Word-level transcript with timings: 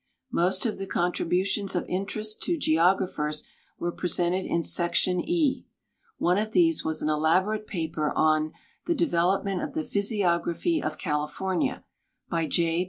Most 0.31 0.65
of 0.65 0.79
the 0.79 0.87
contributions 0.87 1.75
of 1.75 1.85
interest 1.87 2.41
to 2.45 2.57
geographers 2.57 3.43
were 3.77 3.91
presented 3.91 4.47
in 4.47 4.63
Section 4.63 5.21
E. 5.29 5.63
One 6.17 6.39
of 6.39 6.53
these 6.53 6.83
was 6.83 7.03
an 7.03 7.09
elaborate 7.09 7.67
paper 7.67 8.11
on 8.15 8.51
the" 8.87 8.95
Development 8.95 9.61
of 9.61 9.73
the 9.75 9.83
Physiography 9.83 10.81
of 10.81 10.97
California," 10.97 11.83
by 12.31 12.47
J. 12.47 12.79